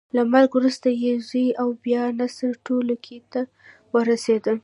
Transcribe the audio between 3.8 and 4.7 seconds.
ورسېدل.